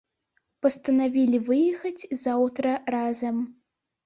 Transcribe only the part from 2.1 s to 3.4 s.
заўтра разам.